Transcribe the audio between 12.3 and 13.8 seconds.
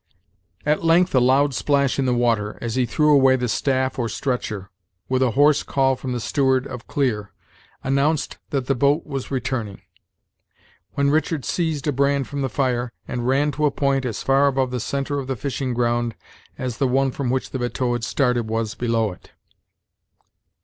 the fire, and ran to a